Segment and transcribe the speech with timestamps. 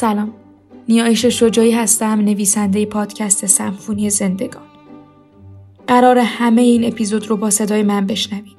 [0.00, 0.32] سلام.
[0.88, 4.62] نیایش شجاعی هستم نویسنده پادکست سمفونی زندگان.
[5.86, 8.56] قرار همه این اپیزود رو با صدای من بشنوید.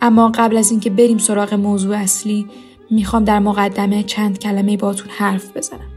[0.00, 2.46] اما قبل از اینکه بریم سراغ موضوع اصلی
[2.90, 5.90] می‌خوام در مقدمه چند کلمه باتون حرف بزنم.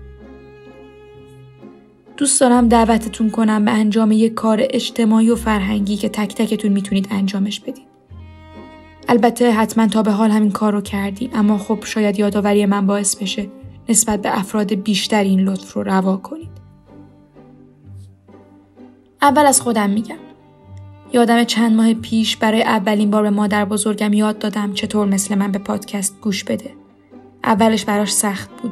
[2.17, 7.07] دوست دارم دعوتتون کنم به انجام یک کار اجتماعی و فرهنگی که تک تکتون می‌تونید
[7.11, 7.87] انجامش بدید.
[9.07, 13.15] البته حتما تا به حال همین کار رو کردیم اما خب شاید یادآوری من باعث
[13.15, 13.47] بشه
[13.89, 16.49] نسبت به افراد بیشتر این لطف رو روا کنید.
[19.21, 20.17] اول از خودم میگم.
[21.13, 25.51] یادم چند ماه پیش برای اولین بار به مادر بزرگم یاد دادم چطور مثل من
[25.51, 26.71] به پادکست گوش بده.
[27.43, 28.71] اولش براش سخت بود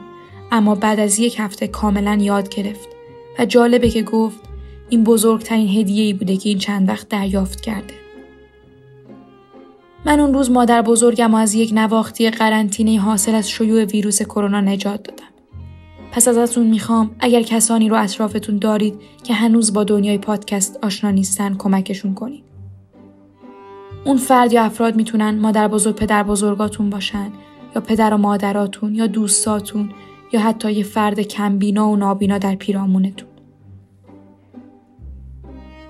[0.52, 2.90] اما بعد از یک هفته کاملا یاد گرفت
[3.40, 4.40] و جالبه که گفت
[4.90, 8.05] این بزرگترین هدیه ای بوده که این چند وقت دریافت کرده.
[10.06, 15.04] من اون روز مادر بزرگم از یک نواختی قرنطینه حاصل از شیوع ویروس کرونا نجات
[15.04, 15.24] دادم.
[16.12, 21.56] پس ازتون می‌خوام اگر کسانی رو اطرافتون دارید که هنوز با دنیای پادکست آشنا نیستن
[21.56, 22.44] کمکشون کنید.
[24.06, 27.32] اون فرد یا افراد می‌تونن مادر بزرگ پدر بزرگاتون باشن
[27.76, 29.90] یا پدر و مادراتون یا دوستاتون
[30.34, 33.30] یا حتی یه فرد کمبینا و نابینا در پیرامونتون.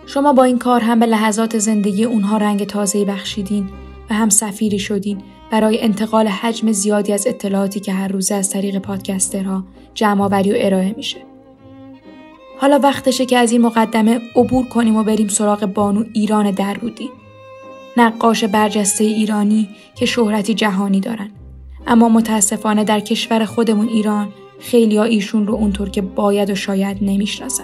[0.06, 3.70] شما با این کار هم به لحظات زندگی اونها رنگ تازه‌ای بخشیدین
[4.10, 8.78] و هم سفیری شدین برای انتقال حجم زیادی از اطلاعاتی که هر روزه از طریق
[8.78, 11.18] پادکسترها جمعآوری و ارائه میشه.
[12.58, 17.10] حالا وقتشه که از این مقدمه عبور کنیم و بریم سراغ بانو ایران درودی.
[17.98, 21.30] نقاش برجسته ایرانی که شهرتی جهانی دارن.
[21.88, 24.28] اما متاسفانه در کشور خودمون ایران
[24.60, 27.64] خیلی ها ایشون رو اونطور که باید و شاید نمی‌شناسن.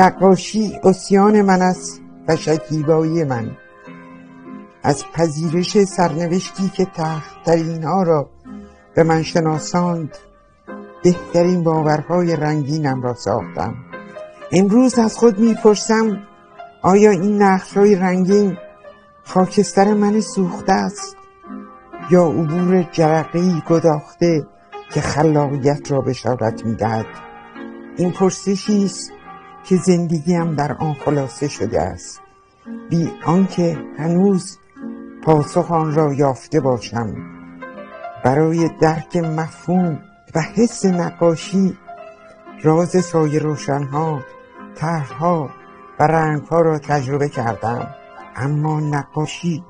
[0.00, 3.50] نقاشی اسیان من است و شکیبایی من.
[4.82, 8.30] از پذیرش سرنوشتی که تخترین ها را
[8.94, 10.18] به من شناساند
[11.04, 13.74] بهترین باورهای رنگینم را ساختم.
[14.52, 16.18] امروز از خود می‌پرسم
[16.82, 18.56] آیا این نقش های رنگین
[19.24, 21.16] خاکستر من سوخته است
[22.10, 24.46] یا عبور جرقی گداخته
[24.94, 27.06] که خلاقیت را بشارت می‌دهد؟
[27.96, 29.12] این پرسشی است
[29.64, 32.20] که زندگیم در آن خلاصه شده است.
[32.90, 34.58] بی آنکه هنوز
[35.22, 37.14] پاسخ آن را یافته باشم.
[38.24, 39.98] برای درک مفهوم
[40.34, 41.78] و حس نقاشی
[42.62, 44.20] راز سایه روشنها
[44.74, 45.50] طرحها
[45.98, 47.94] و رنگها را تجربه کردم.
[48.36, 49.64] اما نقاشی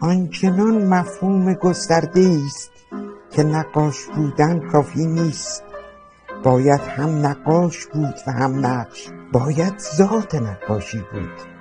[0.00, 2.70] آنچنان مفهوم گسترده است
[3.30, 5.62] که نقاش بودن کافی نیست.
[6.42, 9.10] باید هم نقاش بود و هم نقش.
[9.32, 11.52] باید ذات نقاشی بود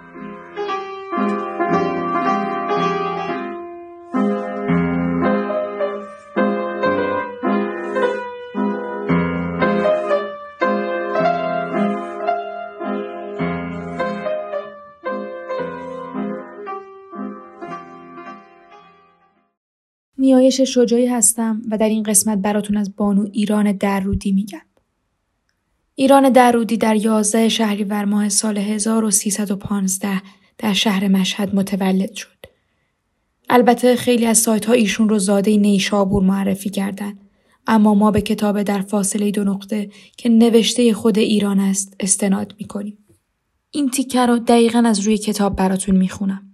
[20.17, 24.70] نیایش شجاعی هستم و در این قسمت براتون از بانو ایران درودی میگم.
[26.01, 30.21] ایران درودی در 11 شهریور ماه سال 1315
[30.57, 32.45] در شهر مشهد متولد شد.
[33.49, 37.29] البته خیلی از سایت ها ایشون رو زاده نیشابور معرفی کردند
[37.67, 42.67] اما ما به کتاب در فاصله دو نقطه که نوشته خود ایران است استناد می
[42.67, 42.97] کنیم.
[43.71, 46.53] این تیکه رو دقیقا از روی کتاب براتون می خونم.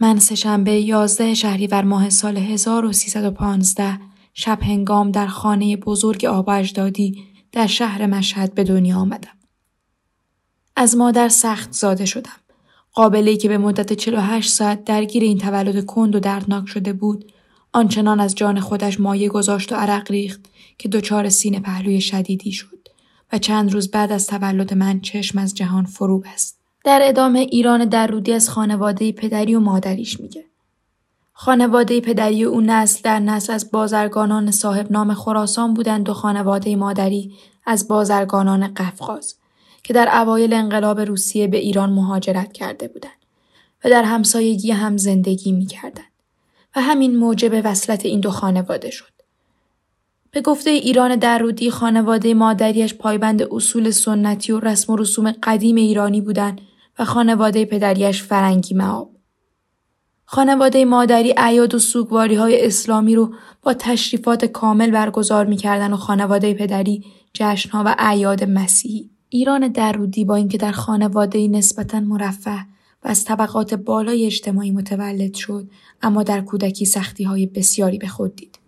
[0.00, 3.98] من سهشنبه 11 شهریور ماه سال 1315
[4.34, 9.38] شب هنگام در خانه بزرگ آب اجدادی در شهر مشهد به دنیا آمدم.
[10.76, 12.36] از مادر سخت زاده شدم.
[12.92, 17.32] قابلی که به مدت 48 ساعت درگیر این تولد کند و دردناک شده بود
[17.72, 20.40] آنچنان از جان خودش مایه گذاشت و عرق ریخت
[20.78, 22.88] که دچار سینه پهلوی شدیدی شد
[23.32, 26.58] و چند روز بعد از تولد من چشم از جهان فرو بست.
[26.84, 30.44] در ادامه ایران درودی از خانواده پدری و مادریش میگه.
[31.38, 37.34] خانواده پدری او نسل در نسل از بازرگانان صاحب نام خراسان بودند و خانواده مادری
[37.66, 39.34] از بازرگانان قفقاز
[39.82, 43.12] که در اوایل انقلاب روسیه به ایران مهاجرت کرده بودند
[43.84, 46.04] و در همسایگی هم زندگی می کردن.
[46.76, 49.12] و همین موجب وصلت این دو خانواده شد.
[50.30, 56.20] به گفته ایران درودی خانواده مادریش پایبند اصول سنتی و رسم و رسوم قدیم ایرانی
[56.20, 56.60] بودند
[56.98, 59.15] و خانواده پدریش فرنگی معاب.
[60.28, 66.54] خانواده مادری عیاد و سوگواری های اسلامی رو با تشریفات کامل برگزار می‌کردن و خانواده
[66.54, 69.10] پدری جشنها و اعیاد مسیحی.
[69.28, 72.58] ایران درودی با اینکه در خانواده نسبتا مرفه
[73.04, 75.70] و از طبقات بالای اجتماعی متولد شد
[76.02, 78.58] اما در کودکی سختی های بسیاری به خود دید.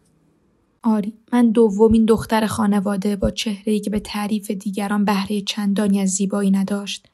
[0.83, 6.51] آری من دومین دختر خانواده با چهره‌ای که به تعریف دیگران بهره چندانی از زیبایی
[6.51, 7.09] نداشت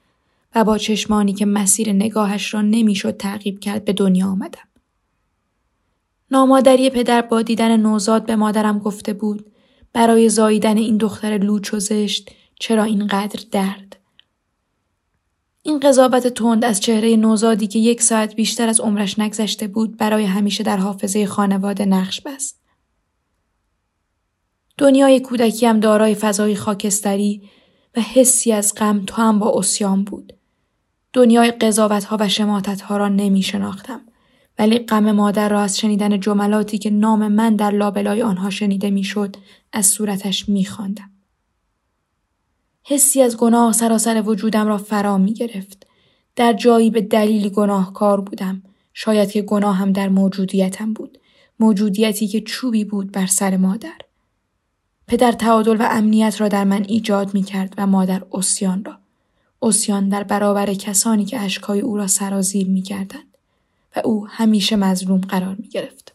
[0.55, 4.69] و با چشمانی که مسیر نگاهش را نمی‌شد تعقیب کرد به دنیا آمدم.
[6.31, 9.53] نامادری پدر با دیدن نوزاد به مادرم گفته بود
[9.93, 12.31] برای زاییدن این دختر لوچ و زشت
[12.61, 13.97] چرا اینقدر درد؟
[15.63, 20.25] این قضاوت تند از چهره نوزادی که یک ساعت بیشتر از عمرش نگذشته بود برای
[20.25, 22.61] همیشه در حافظه خانواده نقش بست.
[24.79, 27.43] دنیای کودکی هم دارای فضای خاکستری
[27.97, 30.33] و حسی از غم تو هم با اسیان بود.
[31.15, 34.01] دنیای قضاوت ها و شماتت ها را نمی شناختم.
[34.59, 39.37] ولی غم مادر را از شنیدن جملاتی که نام من در لابلای آنها شنیده می‌شد
[39.73, 41.11] از صورتش میخواندم
[42.87, 45.87] حسی از گناه سراسر وجودم را فرا می گرفت.
[46.37, 48.63] در جایی به دلیل گناهکار بودم.
[48.95, 51.19] شاید که گناه هم در موجودیتم بود.
[51.61, 53.99] موجودیتی که چوبی بود بر سر مادر.
[55.07, 59.04] پدر تعادل و امنیت را در من ایجاد می کرد و مادر اسیان را.
[59.65, 63.37] اسیان در برابر کسانی که اشکای او را سرازیر می کردند
[63.97, 66.15] و او همیشه مظلوم قرار می گرفت.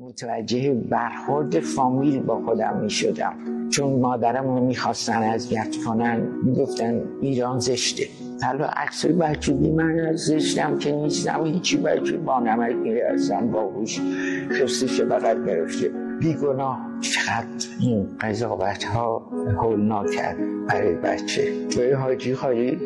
[0.00, 7.58] متوجه برخورد فامیل با خودم می شدم چون مادرم رو می‌خواستن اذیت کنن می‌گفتن ایران
[7.58, 8.08] زشته.
[8.42, 14.00] حالا عکسای بچگی من از زشتم که نیستم هیچی بچه با نمک میره با باهوش
[14.50, 16.05] خستش بغل گرفته.
[16.20, 16.78] بیگناه.
[17.00, 19.18] چقدر این قضاوت ها
[19.62, 20.36] هول کرد
[20.68, 21.68] برای بچه.
[21.68, 22.78] توی حاجی خواهی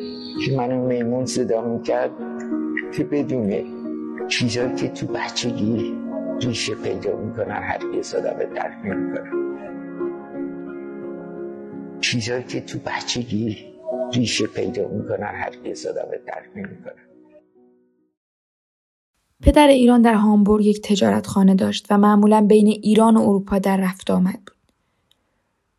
[0.47, 2.11] که منو میمون صدا می‌کرد
[2.93, 3.65] که بدونه
[4.29, 5.97] چیزایی که تو بچگی
[6.43, 9.41] ریشه پیدا می‌کنن هرگز آدم به درک نمی‌کنن
[12.01, 13.57] چیزایی که تو بچگی
[14.15, 17.10] ریشه پیدا می‌کنن هرگز آدم به درک نمی‌کنن
[19.43, 23.77] پدر ایران در هامبورگ یک تجارت خانه داشت و معمولا بین ایران و اروپا در
[23.77, 24.57] رفت آمد بود.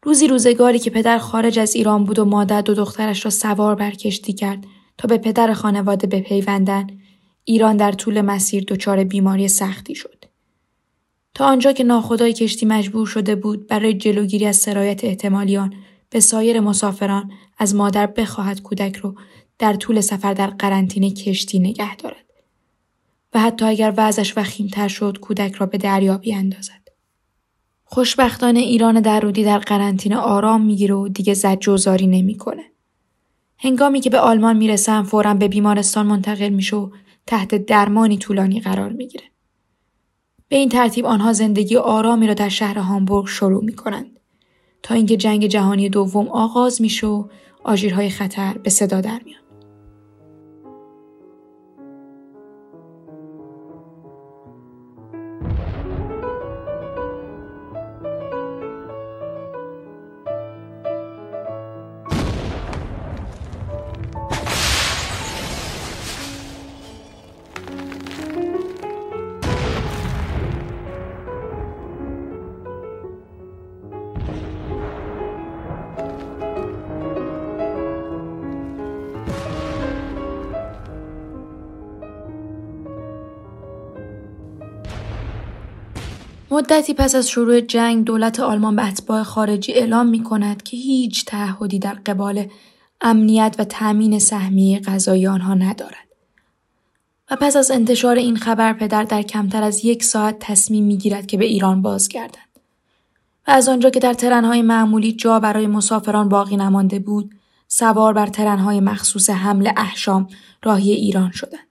[0.03, 3.91] روزی روزگاری که پدر خارج از ایران بود و مادر دو دخترش را سوار بر
[3.91, 4.65] کشتی کرد
[4.97, 6.87] تا به پدر خانواده بپیوندن
[7.43, 10.25] ایران در طول مسیر دچار بیماری سختی شد.
[11.33, 15.73] تا آنجا که ناخدای کشتی مجبور شده بود برای جلوگیری از سرایت احتمالیان
[16.09, 19.15] به سایر مسافران از مادر بخواهد کودک رو
[19.59, 22.30] در طول سفر در قرنطینه کشتی نگه دارد.
[23.33, 26.81] و حتی اگر وضعش وخیمتر شد کودک را به دریا بیاندازد.
[27.83, 32.63] خوشبختانه ایران درودی در قرنطینه آرام می‌گیره و دیگه زجوزاری نمی‌کنه.
[33.57, 36.89] هنگامی که به آلمان می‌رسم فورا به بیمارستان منتقل میشه و
[37.27, 39.23] تحت درمانی طولانی قرار می‌گیره.
[40.47, 44.19] به این ترتیب آنها زندگی آرامی را در شهر هامبورگ شروع می کنند
[44.83, 47.27] تا اینکه جنگ جهانی دوم آغاز میشه و
[47.63, 49.40] آژیرهای خطر به صدا در میان.
[86.51, 91.25] مدتی پس از شروع جنگ دولت آلمان به اتباع خارجی اعلام می کند که هیچ
[91.25, 92.45] تعهدی در قبال
[93.01, 96.07] امنیت و تأمین سهمیه غذایی آنها ندارد.
[97.31, 101.25] و پس از انتشار این خبر پدر در کمتر از یک ساعت تصمیم می گیرد
[101.25, 102.59] که به ایران بازگردند.
[103.47, 107.31] و از آنجا که در ترنهای معمولی جا برای مسافران باقی نمانده بود،
[107.67, 110.27] سوار بر ترنهای مخصوص حمل احشام
[110.63, 111.67] راهی ایران شدند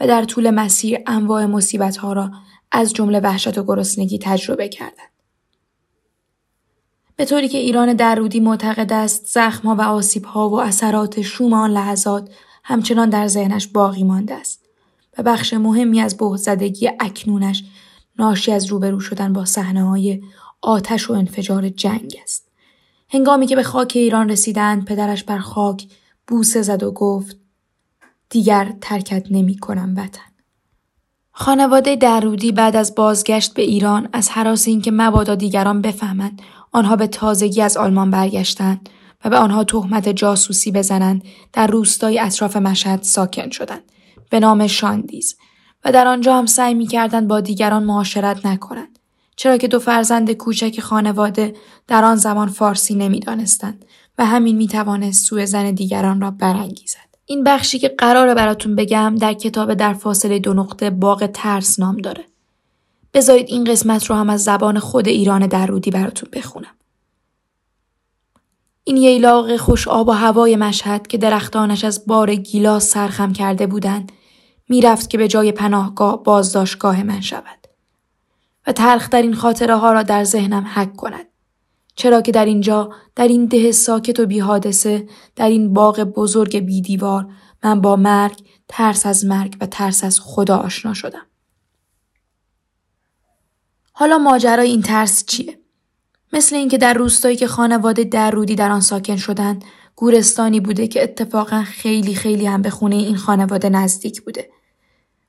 [0.00, 2.30] و در طول مسیر انواع مصیبتها را
[2.72, 5.12] از جمله وحشت و گرسنگی تجربه کردند.
[7.16, 12.30] به طوری که ایران درودی معتقد است زخمها و آسیبها و اثرات شوم آن لحظات
[12.64, 14.64] همچنان در ذهنش باقی مانده است
[15.18, 17.64] و بخش مهمی از زدگی اکنونش
[18.18, 20.22] ناشی از روبرو شدن با صحنه های
[20.60, 22.48] آتش و انفجار جنگ است.
[23.08, 25.86] هنگامی که به خاک ایران رسیدند پدرش بر خاک
[26.26, 27.36] بوسه زد و گفت
[28.30, 30.31] دیگر ترکت نمی کنم وطن.
[31.34, 37.06] خانواده درودی بعد از بازگشت به ایران از حراس اینکه مبادا دیگران بفهمند آنها به
[37.06, 38.88] تازگی از آلمان برگشتند
[39.24, 43.82] و به آنها تهمت جاسوسی بزنند در روستای اطراف مشهد ساکن شدند
[44.30, 45.36] به نام شاندیز
[45.84, 48.98] و در آنجا هم سعی می کردن با دیگران معاشرت نکنند.
[49.36, 51.54] چرا که دو فرزند کوچک خانواده
[51.86, 53.84] در آن زمان فارسی نمی‌دانستند
[54.18, 57.11] و همین می توانست سوء زن دیگران را برانگیزد.
[57.26, 61.96] این بخشی که قرار براتون بگم در کتاب در فاصله دو نقطه باغ ترس نام
[61.96, 62.24] داره.
[63.14, 66.74] بذارید این قسمت رو هم از زبان خود ایران درودی براتون بخونم.
[68.84, 74.12] این ییلاق خوش آب و هوای مشهد که درختانش از بار گیلاس سرخم کرده بودند
[74.68, 77.66] می‌رفت که به جای پناهگاه بازداشتگاه من شود
[78.66, 81.26] و تلخ در این خاطره ها را در ذهنم حک کند
[81.94, 87.26] چرا که در اینجا در این ده ساکت و بیحادثه در این باغ بزرگ بیدیوار
[87.64, 91.26] من با مرگ ترس از مرگ و ترس از خدا آشنا شدم.
[93.92, 95.58] حالا ماجرای این ترس چیه؟
[96.32, 99.64] مثل اینکه در روستایی که خانواده درودی در آن ساکن شدند
[99.96, 104.50] گورستانی بوده که اتفاقا خیلی خیلی هم به خونه این خانواده نزدیک بوده.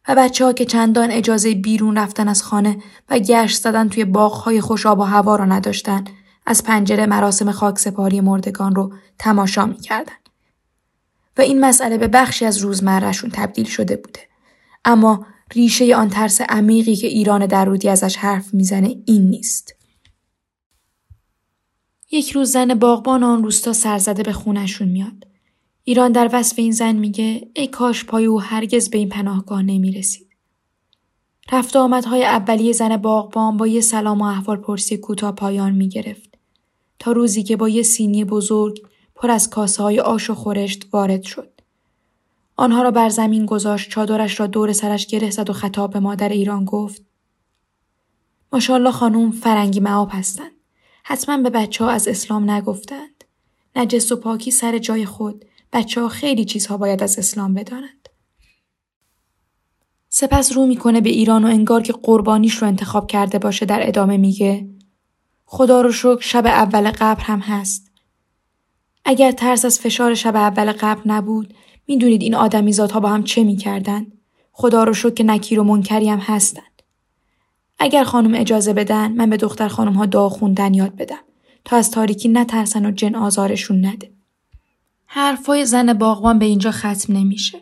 [0.08, 2.78] و بچه ها که چندان اجازه بیرون رفتن از خانه
[3.10, 6.04] و گشت زدن توی باغهای خوش آب و هوا را نداشتن.
[6.46, 10.14] از پنجره مراسم خاک سپاری مردگان رو تماشا می‌کردن.
[11.38, 14.20] و این مسئله به بخشی از روزمرهشون تبدیل شده بوده.
[14.86, 19.76] اما ریشه آن ترس عمیقی که ایران درودی ازش حرف می‌زنه این نیست.
[22.12, 25.28] یک روز زن باغبان آن روستا سرزده به خونشون میاد.
[25.84, 30.28] ایران در وصف این زن میگه ای کاش پای او هرگز به این پناهگاه نمی‌رسید.
[31.52, 36.33] رفت آمدهای اولیه زن باغبان با یه سلام و احوال پرسی کوتاه پایان می گرفت.
[37.04, 41.24] تا روزی که با یه سینی بزرگ پر از کاسه های آش و خورشت وارد
[41.24, 41.62] شد.
[42.56, 46.30] آنها را بر زمین گذاشت چادرش را دور سرش گره زد و خطاب به مادر
[46.30, 47.02] ایران گفت
[48.54, 50.52] ماشاءالله خانوم فرنگی معاب هستند.
[51.04, 53.24] حتما به بچه ها از اسلام نگفتند.
[53.76, 58.10] نجس و پاکی سر جای خود بچه ها خیلی چیزها باید از اسلام بدانند.
[60.10, 64.18] سپس رو می‌کنه به ایران و انگار که قربانیش رو انتخاب کرده باشه در ادامه
[64.18, 64.73] میگه
[65.56, 67.92] خدا رو شکر شب اول قبر هم هست.
[69.06, 71.54] اگر ترس از فشار شب اول قبر نبود
[71.88, 74.08] می‌دونید این آدمی ها با هم چه می‌کردن؟
[74.52, 76.82] خدا رو شکر که نکیر و منکری هم هستند.
[77.80, 81.24] اگر خانم اجازه بدن من به دختر خانم ها دعا خوندن یاد بدم
[81.66, 84.12] تا از تاریکی نترسن و جن آزارشون نده.
[85.06, 87.62] حرفای زن باغبان به اینجا ختم نمیشه.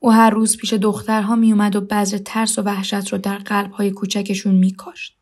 [0.00, 4.54] او هر روز پیش دخترها میومد و بذر ترس و وحشت رو در قلبهای کوچکشون
[4.54, 5.15] میکاشت.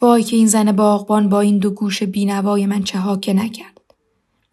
[0.00, 3.80] وای که این زن باغبان با این دو گوش بینوای من چه که نکرد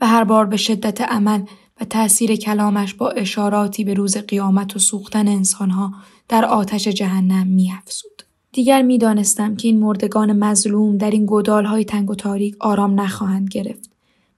[0.02, 1.42] و هر بار به شدت عمل
[1.82, 5.94] و تأثیر کلامش با اشاراتی به روز قیامت و سوختن انسانها
[6.30, 8.24] در آتش جهنم میافزود.
[8.52, 13.90] دیگر می‌دانستم که این مردگان مظلوم در این گودالهای تنگ و تاریک آرام نخواهند گرفت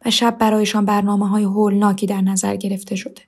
[0.05, 3.21] و شب برایشان برنامه های هولناکی در نظر گرفته شده.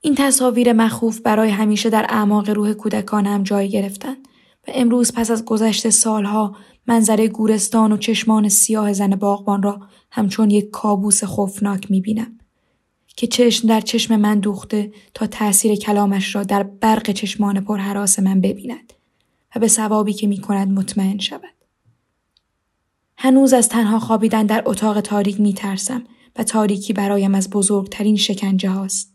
[0.00, 4.28] این تصاویر مخوف برای همیشه در اعماق روح کودکانم جای گرفتند
[4.68, 10.50] و امروز پس از گذشت سالها منظره گورستان و چشمان سیاه زن باغبان را همچون
[10.50, 12.38] یک کابوس خوفناک می‌بینم
[13.16, 18.40] که چشم در چشم من دوخته تا تأثیر کلامش را در برق چشمان پرحراس من
[18.40, 18.92] ببیند
[19.56, 21.54] و به ثوابی که می‌کند مطمئن شود.
[23.16, 26.04] هنوز از تنها خوابیدن در اتاق تاریک می ترسم
[26.36, 29.11] و تاریکی برایم از بزرگترین شکنجه هاست.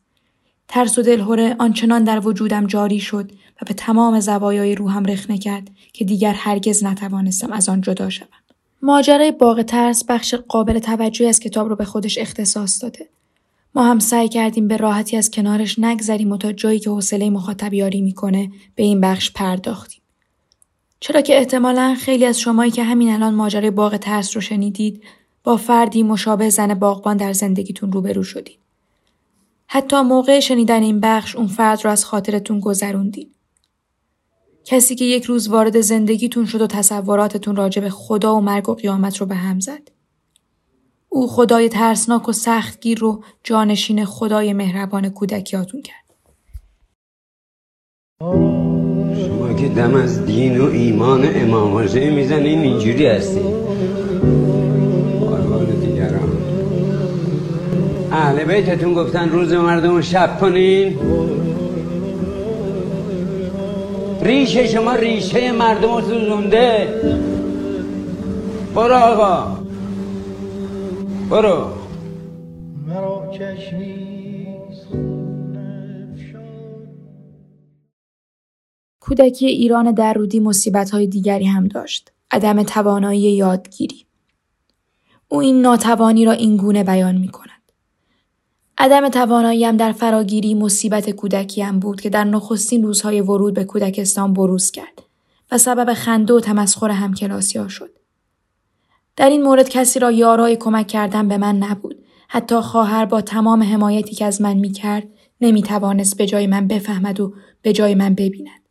[0.68, 5.72] ترس و دلهوره آنچنان در وجودم جاری شد و به تمام زوایای روحم رخنه کرد
[5.94, 8.28] که دیگر هرگز نتوانستم از آن جدا شوم.
[8.82, 13.10] ماجرای باغ ترس بخش قابل توجهی از کتاب رو به خودش اختصاص داده.
[13.76, 17.74] ما هم سعی کردیم به راحتی از کنارش نگذریم و تا جایی که حوصله مخاطب
[17.74, 20.02] یاری می‌کنه به این بخش پرداختیم.
[21.00, 25.04] چرا که احتمالا خیلی از شمایی که همین الان ماجرای باغ ترس رو شنیدید
[25.44, 28.58] با فردی مشابه زن باغبان در زندگیتون روبرو شدید.
[29.68, 33.32] حتی موقع شنیدن این بخش اون فرد رو از خاطرتون گذروندین.
[34.66, 38.74] کسی که یک روز وارد زندگیتون شد و تصوراتتون راجع به خدا و مرگ و
[38.74, 39.92] قیامت رو به هم زد.
[41.10, 46.08] او خدای ترسناک و سختگیر رو جانشین خدای مهربان کودکیاتون کرد.
[49.28, 53.67] شما که دم از دین و ایمان امام حسین می‌زنین اینجوری هستی
[58.18, 61.00] اهل بیتتون گفتن روز مردم رو شب کنین
[64.22, 67.02] ریشه شما ریشه مردم رو سوزونده
[68.76, 69.58] برو آقا
[71.30, 71.68] برو
[72.88, 73.18] مرا
[79.00, 80.42] کودکی ایران درودی
[80.94, 82.12] های دیگری هم داشت.
[82.32, 84.06] عدم توانایی یادگیری.
[85.28, 87.57] او این ناتوانی را این گونه بیان می کند.
[88.78, 94.72] عدم تواناییم در فراگیری مصیبت کودکیم بود که در نخستین روزهای ورود به کودکستان بروز
[94.72, 95.02] کرد
[95.52, 97.90] و سبب خنده و تمسخر همکلاسیا شد.
[99.16, 102.04] در این مورد کسی را یارای کمک کردن به من نبود.
[102.28, 105.08] حتی خواهر با تمام حمایتی که از من می کرد
[105.42, 108.62] نمی توانست به جای من بفهمد و به جای من ببیند.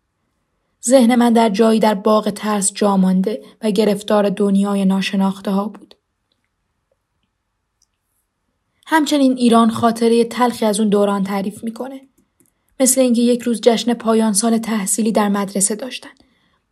[0.87, 5.96] ذهن من در جایی در باغ ترس جا مانده و گرفتار دنیای ناشناخته ها بود.
[8.89, 12.01] همچنین ایران خاطره تلخی از اون دوران تعریف می‌کنه.
[12.81, 16.11] مثل اینکه یک روز جشن پایان سال تحصیلی در مدرسه داشتن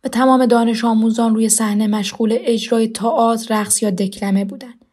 [0.03, 4.85] و تمام دانش آموزان روی صحنه مشغول اجرای تئاتر، رقص یا دکلمه بودند.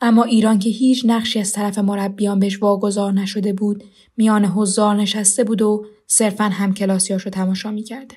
[0.00, 3.84] اما ایران که هیچ نقشی از طرف مربیان بهش واگذار نشده بود،
[4.16, 8.16] میان حضار نشسته بود و صرفا هم کلاسیاشو تماشا می‌کرده.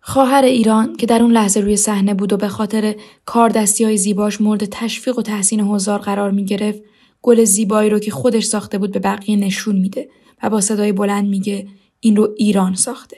[0.00, 4.40] خواهر ایران که در اون لحظه روی صحنه بود و به خاطر کاردستی های زیباش
[4.40, 6.82] مورد تشویق و تحسین حضار قرار می گرفت
[7.24, 10.08] گل زیبایی رو که خودش ساخته بود به بقیه نشون میده
[10.42, 11.68] و با صدای بلند میگه
[12.00, 13.16] این رو ایران ساخته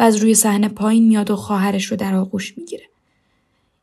[0.00, 2.84] و از روی صحنه پایین میاد و خواهرش رو در آغوش می‌گیره.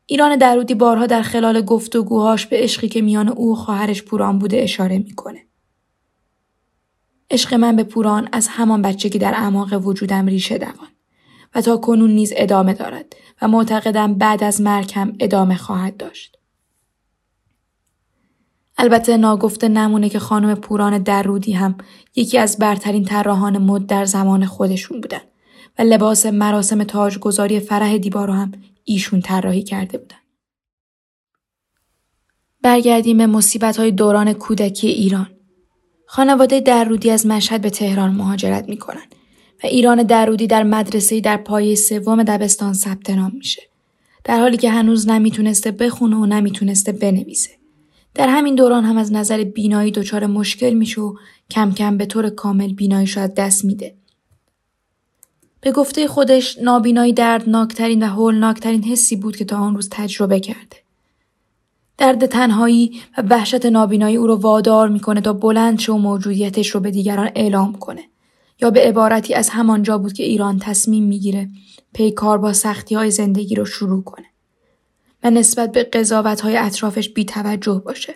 [0.06, 4.62] ایران درودی بارها در خلال گفتگوهاش به عشقی که میان او و خواهرش پوران بوده
[4.62, 5.46] اشاره می‌کنه.
[7.30, 10.88] عشق من به پوران از همان بچگی در اعماق وجودم ریشه دوان
[11.54, 16.41] و تا کنون نیز ادامه دارد و معتقدم بعد از مرگ هم ادامه خواهد داشت.
[18.82, 21.76] البته ناگفته نمونه که خانم پوران درودی هم
[22.16, 25.20] یکی از برترین طراحان مد در زمان خودشون بودن
[25.78, 28.52] و لباس مراسم تاجگذاری فرح دیبا رو هم
[28.84, 30.16] ایشون طراحی کرده بودن.
[32.62, 35.30] برگردیم به مصیبت های دوران کودکی ایران.
[36.06, 39.06] خانواده درودی از مشهد به تهران مهاجرت می‌کنن
[39.64, 43.62] و ایران درودی در مدرسه در پایه سوم دبستان ثبت نام میشه.
[44.24, 47.61] در حالی که هنوز نمی‌تونسته بخونه و نمی‌تونسته بنویسه.
[48.14, 51.14] در همین دوران هم از نظر بینایی دچار مشکل میشه و
[51.50, 53.94] کم کم به طور کامل بیناییش از دست میده.
[55.60, 60.76] به گفته خودش نابینایی دردناکترین و هولناکترین حسی بود که تا آن روز تجربه کرده.
[61.98, 66.80] درد تنهایی و وحشت نابینایی او رو وادار می‌کنه تا بلند شه و موجودیتش رو
[66.80, 68.02] به دیگران اعلام کنه.
[68.62, 71.48] یا به عبارتی از همانجا بود که ایران تصمیم می‌گیره
[71.94, 74.26] پیکار با سختی های زندگی رو شروع کنه.
[75.24, 78.14] و نسبت به قضاوت های اطرافش بی توجه باشه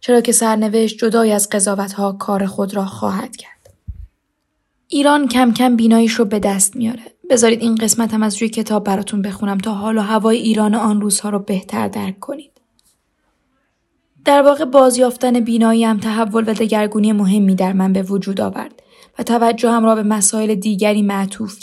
[0.00, 3.70] چرا که سرنوشت جدای از قضاوت ها کار خود را خواهد کرد.
[4.88, 7.02] ایران کم کم بیناییش رو به دست میاره.
[7.30, 11.00] بذارید این قسمت هم از روی کتاب براتون بخونم تا حال و هوای ایران آن
[11.00, 12.50] روزها رو بهتر درک کنید.
[14.24, 18.82] در واقع بازیافتن بینایی هم تحول و دگرگونی مهمی در من به وجود آورد
[19.18, 21.58] و توجه هم را به مسائل دیگری معطوف.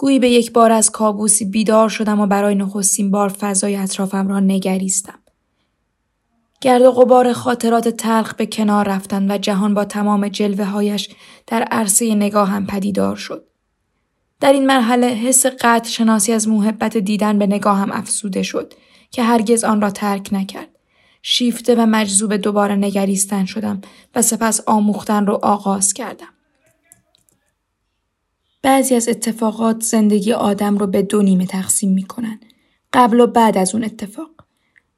[0.00, 4.40] گویی به یک بار از کابوسی بیدار شدم و برای نخستین بار فضای اطرافم را
[4.40, 5.18] نگریستم.
[6.60, 11.08] گرد و غبار خاطرات تلخ به کنار رفتند و جهان با تمام جلوه هایش
[11.46, 13.44] در عرصه نگاهم پدیدار شد.
[14.40, 18.74] در این مرحله حس قطع شناسی از محبت دیدن به نگاهم افسوده شد
[19.10, 20.68] که هرگز آن را ترک نکرد.
[21.22, 23.80] شیفته و مجذوب دوباره نگریستن شدم
[24.14, 26.39] و سپس آموختن رو آغاز کردم.
[28.62, 32.40] بعضی از اتفاقات زندگی آدم رو به دو نیمه تقسیم می‌کنن.
[32.92, 34.30] قبل و بعد از اون اتفاق.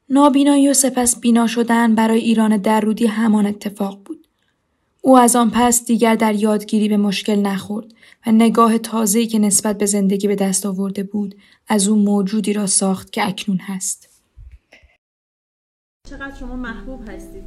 [0.09, 4.27] نابینایی و سپس بینا شدن برای ایران درودی همان اتفاق بود.
[5.01, 7.93] او از آن پس دیگر در یادگیری به مشکل نخورد
[8.27, 11.35] و نگاه تازه‌ای که نسبت به زندگی به دست آورده بود
[11.67, 14.09] از او موجودی را ساخت که اکنون هست.
[16.09, 17.43] چقدر شما محبوب هستید؟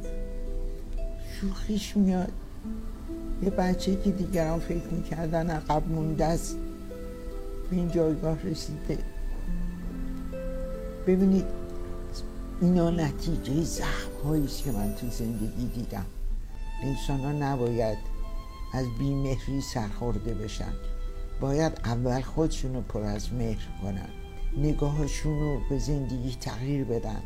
[1.41, 2.31] شوخیش میاد
[3.41, 6.57] یه بچه که دیگران فکر می‌کردن عقب مونده است.
[7.69, 8.97] به این جایگاه رسیده.
[11.07, 11.45] ببینید
[12.61, 16.05] اینا نتیجه زخم است که من تو زندگی دیدم.
[16.83, 17.97] انسان ها نباید
[18.73, 20.73] از بیمهری سرخورده بشن.
[21.41, 24.09] باید اول خودشون رو پر از مهر کنن.
[24.57, 27.21] نگاهشون رو به زندگی تغییر بدن.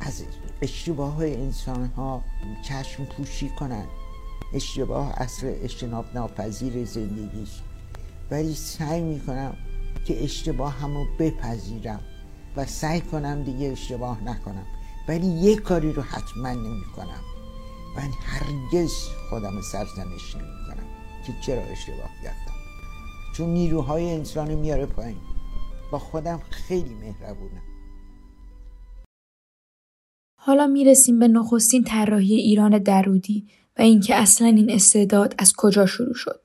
[0.00, 0.22] از
[0.62, 2.22] اشتباه های انسان ها
[2.62, 3.84] چشم پوشی کنن.
[4.54, 7.50] اشتباه اصل اجتناب ناپذیر زندگیش.
[8.30, 9.56] ولی سعی می‌کنم
[10.06, 12.00] که اشتباه همو بپذیرم
[12.56, 14.66] و سعی کنم دیگه اشتباه نکنم.
[15.08, 17.20] ولی یک کاری رو حتما نمی کنم
[17.96, 18.92] من هرگز
[19.30, 20.86] خودم سرزنش نمی کنم
[21.26, 22.56] که چرا اشتباه کردم.
[23.36, 25.18] چون نیروهای انسان میاره پایین.
[25.92, 27.62] با خودم خیلی مهربونم.
[30.38, 33.46] حالا می‌رسیم به نخستین طراحی ایران درودی.
[33.78, 36.40] و اینکه اصلا این استعداد از کجا شروع شد.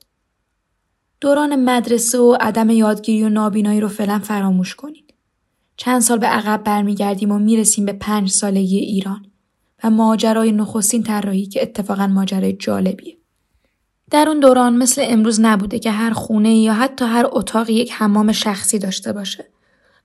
[1.20, 5.14] دوران مدرسه و عدم یادگیری و نابینایی رو فعلا فراموش کنید.
[5.76, 9.26] چند سال به عقب برمیگردیم و می‌رسیم به پنج سالگی ایران
[9.84, 13.16] و ماجرای نخستین طراحی که اتفاقا ماجرای جالبیه.
[14.10, 18.32] در اون دوران مثل امروز نبوده که هر خونه یا حتی هر اتاق یک حمام
[18.32, 19.48] شخصی داشته باشه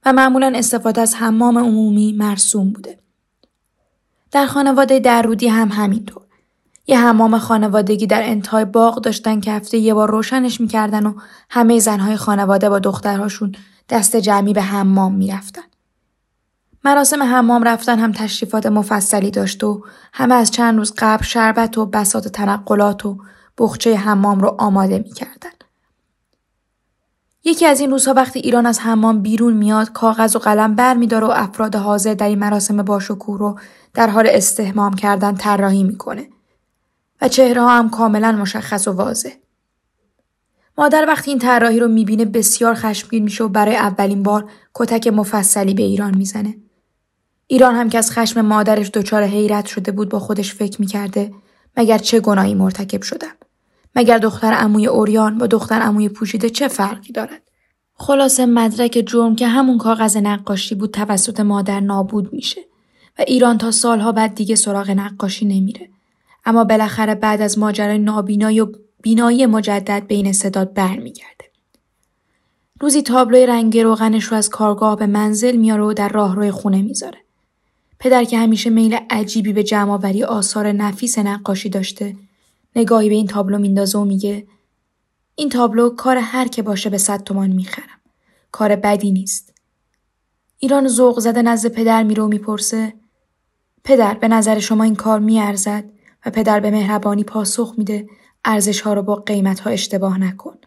[0.05, 2.99] و معمولا استفاده از حمام عمومی مرسوم بوده.
[4.31, 6.26] در خانواده درودی هم همینطور.
[6.87, 11.13] یه حمام خانوادگی در انتهای باغ داشتن که هفته یه بار روشنش می‌کردن و
[11.49, 13.55] همه زنهای خانواده با دخترهاشون
[13.89, 15.61] دست جمعی به حمام می‌رفتن.
[16.85, 21.85] مراسم حمام رفتن هم تشریفات مفصلی داشت و همه از چند روز قبل شربت و
[21.85, 23.17] بسات تنقلات و
[23.57, 25.49] بخچه حمام رو آماده می‌کردن.
[27.43, 31.27] یکی از این روزها وقتی ایران از حمام بیرون میاد کاغذ و قلم بر و
[31.27, 33.59] افراد حاضر در این مراسم باشکوه رو
[33.93, 36.27] در حال استهمام کردن طراحی می‌کنه
[37.21, 39.29] و چهره ها هم کاملا مشخص و واضح.
[40.77, 45.73] مادر وقتی این طراحی رو می‌بینه بسیار خشمگین میشه و برای اولین بار کتک مفصلی
[45.73, 46.57] به ایران می‌زنه.
[47.47, 51.33] ایران هم که از خشم مادرش دچار حیرت شده بود با خودش فکر می‌کرده
[51.77, 53.33] مگر چه گناهی مرتکب شدم
[53.95, 57.41] مگر دختر عموی اوریان با دختر عموی پوشیده چه فرقی دارد
[57.93, 62.61] خلاصه مدرک جرم که همون کاغذ نقاشی بود توسط مادر نابود میشه
[63.19, 65.89] و ایران تا سالها بعد دیگه سراغ نقاشی نمیره
[66.47, 71.45] اما بالاخره بعد از ماجرای نابینایی و بینایی مجدد بین صداد برمیگرده.
[72.79, 77.17] روزی تابلوی رنگ روغنش رو از کارگاه به منزل میاره و در راهروی خونه می‌ذاره.
[77.99, 82.15] پدر که همیشه میل عجیبی به جمعآوری آثار نفیس نقاشی داشته
[82.75, 84.47] نگاهی به این تابلو میندازه و میگه
[85.35, 87.99] این تابلو کار هر که باشه به صد تومان می‌خرم.
[88.51, 89.53] کار بدی نیست.
[90.59, 92.93] ایران ذوق زده نزد پدر میره و می‌پرسه
[93.83, 95.96] پدر به نظر شما این کار میارزد؟
[96.29, 98.07] پدر به مهربانی پاسخ میده
[98.45, 100.57] ارزش ها رو با قیمت ها اشتباه نکن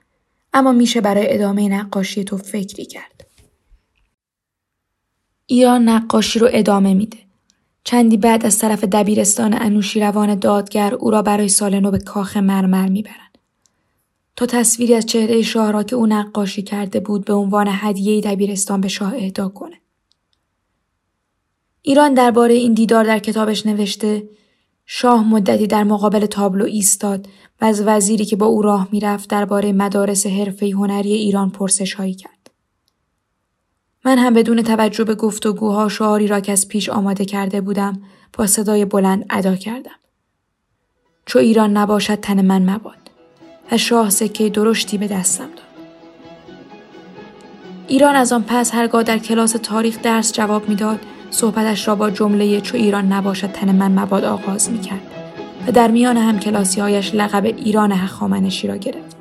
[0.52, 3.26] اما میشه برای ادامه نقاشی تو فکری کرد
[5.46, 7.18] ایران نقاشی رو ادامه میده.
[7.84, 12.88] چندی بعد از طرف دبیرستان انوشیروان دادگر او را برای سال نو به کاخ مرمر
[12.88, 13.38] می‌برند.
[14.36, 18.80] تا تصویری از چهره شاه را که او نقاشی کرده بود به عنوان هدیه دبیرستان
[18.80, 19.80] به شاه اهدا کنه.
[21.82, 24.28] ایران درباره این دیدار در کتابش نوشته
[24.92, 27.28] شاه مدتی در مقابل تابلو ایستاد
[27.60, 32.14] و از وزیری که با او راه می‌رفت درباره مدارس حرفه هنری ایران پرسش هایی
[32.14, 32.50] کرد.
[34.04, 38.02] من هم بدون توجه به گفتگوها شعاری را که از پیش آماده کرده بودم
[38.38, 39.98] با صدای بلند ادا کردم.
[41.26, 43.10] چو ایران نباشد تن من مباد
[43.72, 45.86] و شاه سکه درشتی به دستم داد.
[47.88, 51.00] ایران از آن پس هرگاه در کلاس تاریخ درس جواب می‌داد
[51.30, 55.00] صحبتش را با جمله چو ایران نباشد تن من مباد آغاز می‌کرد
[55.66, 59.16] و در میان هم کلاسی هایش لقب ایران هخامنشی را گرفت.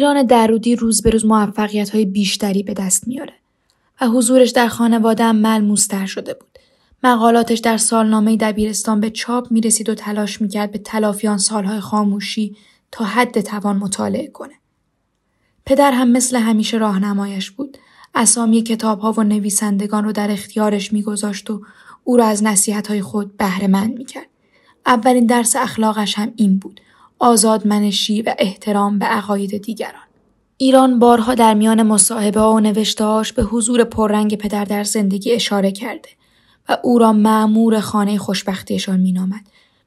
[0.00, 3.32] ایران درودی روز به روز موفقیت های بیشتری به دست میاره
[4.00, 6.58] و حضورش در خانواده هم ملموستر شده بود.
[7.04, 11.38] مقالاتش در سالنامه دبیرستان به چاپ می رسید و تلاش می کرد به تلافی آن
[11.38, 12.56] سالهای خاموشی
[12.92, 14.54] تا حد توان مطالعه کنه.
[15.66, 17.78] پدر هم مثل همیشه راهنمایش بود.
[18.14, 21.62] اسامی کتاب ها و نویسندگان رو در اختیارش میگذاشت و
[22.04, 24.26] او را از نصیحت های خود بهره مند می کرد.
[24.86, 26.80] اولین درس اخلاقش هم این بود.
[27.20, 30.02] آزادمنشی و احترام به عقاید دیگران.
[30.56, 36.08] ایران بارها در میان مصاحبه و نوشتهاش به حضور پررنگ پدر در زندگی اشاره کرده
[36.68, 39.40] و او را معمور خانه خوشبختیشان مینامد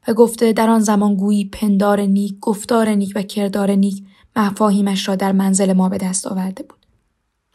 [0.08, 4.04] و گفته در آن زمان گویی پندار نیک، گفتار نیک و کردار نیک
[4.36, 6.86] مفاهیمش را در منزل ما به دست آورده بود.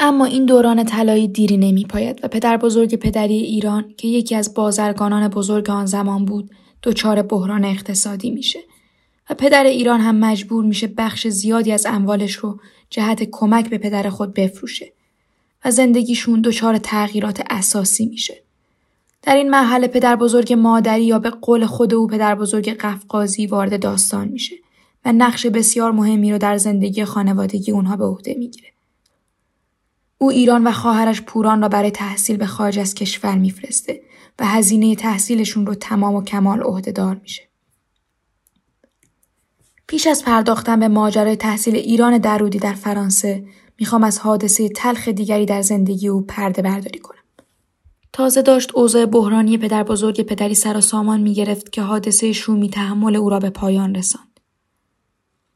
[0.01, 4.55] اما این دوران طلایی دیری نمی پاید و پدر بزرگ پدری ایران که یکی از
[4.55, 6.51] بازرگانان بزرگ آن زمان بود
[6.83, 8.59] دچار بحران اقتصادی میشه
[9.31, 12.61] و پدر ایران هم مجبور میشه بخش زیادی از اموالش رو
[12.91, 14.93] جهت کمک به پدر خود بفروشه
[15.65, 18.43] و زندگیشون دچار تغییرات اساسی میشه.
[19.23, 23.83] در این مرحله پدر بزرگ مادری یا به قول خود او پدر بزرگ قفقازی وارد
[23.83, 24.57] داستان میشه
[25.05, 28.69] و نقش بسیار مهمی رو در زندگی خانوادگی اونها به عهده می‌گیره.
[30.19, 34.01] او ایران و خواهرش پوران را برای تحصیل به خارج از کشور میفرسته
[34.39, 37.48] و هزینه تحصیلشون رو تمام و کمال عهدهدار میشه.
[39.89, 43.45] پیش از پرداختن به ماجرای تحصیل ایران درودی در فرانسه
[43.81, 47.19] می‌خوام از حادثه تلخ دیگری در زندگی او پرده برداری کنم.
[48.13, 52.71] تازه داشت اوضاع بحرانی پدر بزرگ پدری سر و سامان می گرفت که حادثه شومی
[52.71, 54.41] تحمل او را به پایان رساند.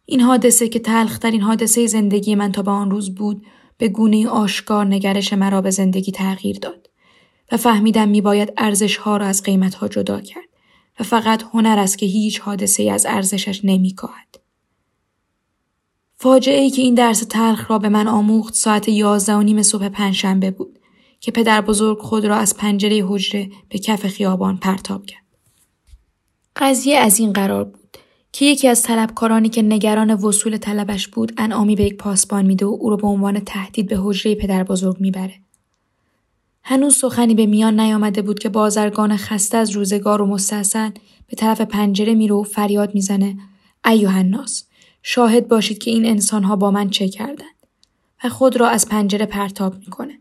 [0.07, 3.47] این حادثه که تلخترین حادثه زندگی من تا به آن روز بود
[3.79, 6.91] به گونه آشکار نگرش مرا به زندگی تغییر داد
[7.53, 10.52] و فهمیدم می باید ارزش ها را از قیمت ها جدا کرد
[11.01, 14.39] و فقط هنر است که هیچ حادثه از ارزشش نمی کاهد.
[16.17, 19.89] فاجعه ای که این درس تلخ را به من آموخت ساعت یازده و نیم صبح
[19.89, 20.79] پنجشنبه بود
[21.21, 25.23] که پدر بزرگ خود را از پنجره حجره به کف خیابان پرتاب کرد.
[26.57, 27.97] قضیه از این قرار بود
[28.33, 32.79] که یکی از طلبکارانی که نگران وصول طلبش بود انعامی به یک پاسبان میده و
[32.81, 35.35] او را به عنوان تهدید به حجره پدر بزرگ می‌بره.
[36.65, 40.95] هنوز سخنی به میان نیامده بود که بازرگان خسته از روزگار و مستحسن
[41.27, 43.37] به طرف پنجره میره و فریاد می‌زنه
[43.85, 44.65] ایوه الناس
[45.03, 47.67] شاهد باشید که این انسانها با من چه کردند
[48.25, 50.19] و خود را از پنجره پرتاب می‌کنه.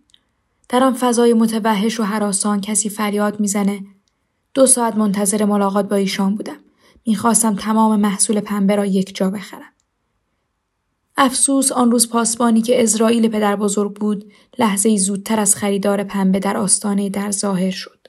[0.70, 3.86] در آن فضای متوحش و حراسان کسی فریاد می‌زنه
[4.54, 6.58] دو ساعت منتظر ملاقات با ایشان بودم.
[7.06, 9.71] می‌خواستم تمام محصول پنبه را یک جا بخرم.
[11.24, 16.58] افسوس آن روز پاسبانی که اسرائیل پدر بزرگ بود لحظه زودتر از خریدار پنبه در
[16.58, 18.08] آستانه در ظاهر شد.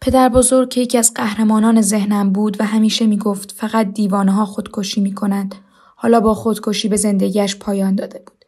[0.00, 5.00] پدر بزرگ که یکی از قهرمانان ذهنم بود و همیشه می‌گفت فقط دیوانه ها خودکشی
[5.00, 5.54] می کنند
[5.96, 8.44] حالا با خودکشی به زندگیش پایان داده بود.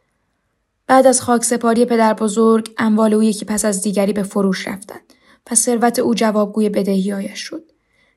[0.87, 5.13] بعد از خاک سپاری پدر بزرگ اموال او یکی پس از دیگری به فروش رفتند
[5.51, 7.63] و ثروت او جوابگوی بدهیایش شد.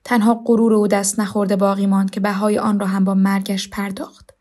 [0.05, 4.32] تنها غرور او دست نخورده باقی ماند که بهای آن را هم با مرگش پرداخت.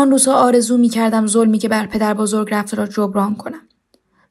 [0.00, 3.62] آن روزها آرزو می کردم ظلمی که بر پدر بزرگ رفته را جبران کنم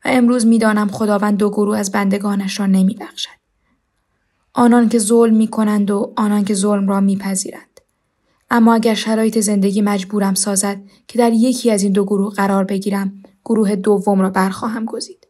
[0.05, 3.29] و امروز می‌دانم خداوند دو گروه از بندگانش را نمی بخشد.
[4.53, 7.81] آنان که ظلم می کنند و آنان که ظلم را میپذیرند.
[8.51, 13.23] اما اگر شرایط زندگی مجبورم سازد که در یکی از این دو گروه قرار بگیرم
[13.45, 15.27] گروه دوم را برخواهم گزید.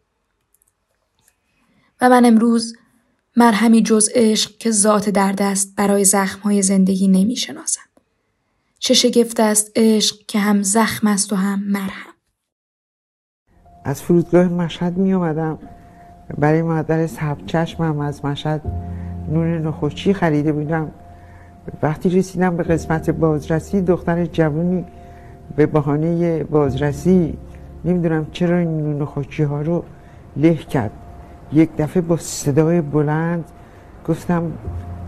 [2.02, 2.76] و من امروز
[3.36, 7.89] مرهمی جز عشق که ذات درد است برای زخمهای زندگی نمی شناسم.
[8.80, 12.14] چه شگفت است عشق که هم زخم است و هم مرهم.
[13.86, 15.60] از فرودگاه مشهد می اومدم.
[16.38, 18.62] برای مادر سبت چشمم از مشهد
[19.32, 20.92] نون نخوشی خریده بودم.
[21.82, 24.86] وقتی رسیدم به قسمت بازرسی دختر جوانی
[25.56, 27.38] به بهانه بازرسی
[27.86, 29.84] نمی‌دونم چرا این نون خوشی ها رو
[30.38, 30.92] له کرد.
[31.54, 33.46] یک دفعه با صدای بلند
[34.08, 34.52] گفتم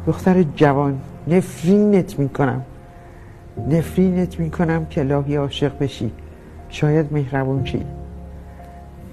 [0.07, 2.65] دختر جوان نفرینت می‌کنم.
[3.69, 6.11] نفرینت می‌کنم که لاهی عاشق بشی.
[6.69, 7.85] شاید مهربون شی.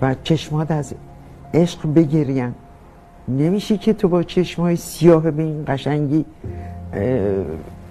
[0.03, 0.95] و چشمات از
[1.55, 2.55] عشق بگریم
[3.29, 6.25] نمیشه که تو با چشمای سیاه به این قشنگی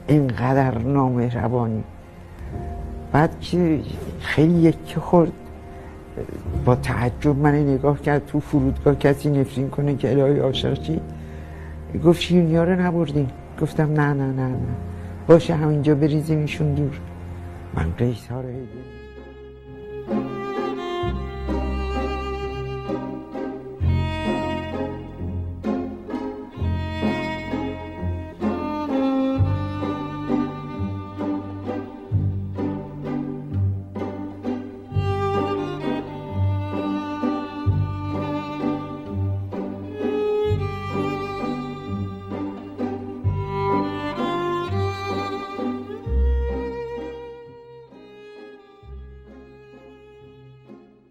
[0.07, 1.83] اینقدر نامهربانی
[3.11, 3.79] بعد که
[4.19, 5.31] خیلی یکی خورد.
[6.65, 10.99] با تعجب من نگاه کرد تو فرودگاه کسی نفرین کنه که الهی عاشق
[12.05, 13.29] گفت شیرنیا رو نبردیم
[13.61, 14.57] گفتم نه نه نه نه.
[15.27, 16.99] باشه همینجا بریزیمشون دور.
[17.73, 18.49] من قیس ها رو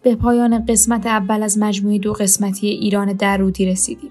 [0.06, 4.10] به پایان قسمت اول از مجموعه دو قسمتی ایران درودی رسیدیم.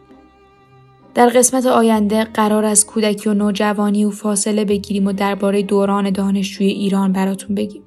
[1.13, 6.67] در قسمت آینده قرار از کودکی و نوجوانی و فاصله بگیریم و درباره دوران دانشجوی
[6.67, 7.81] ایران براتون بگیم.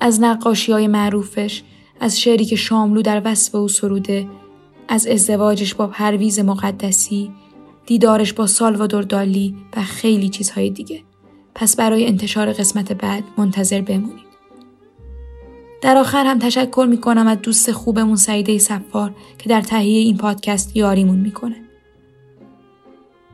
[0.00, 1.62] از نقاشی های معروفش،
[2.00, 4.26] از شعری که شاملو در وصف او سروده،
[4.88, 7.30] از ازدواجش با پرویز مقدسی،
[7.86, 11.02] دیدارش با سالوادور دالی و خیلی چیزهای دیگه.
[11.54, 14.29] پس برای انتشار قسمت بعد منتظر بمونید.
[15.80, 20.16] در آخر هم تشکر می کنم از دوست خوبمون سعیده سفار که در تهیه این
[20.16, 21.56] پادکست یاریمون می‌کنه.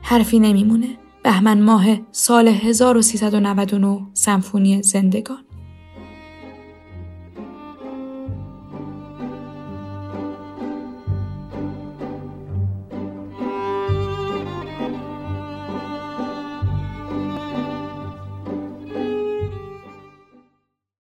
[0.03, 0.99] حرفی نمیمونه.
[1.23, 5.46] بهمن ماه سال 1399 سمفونی زندگان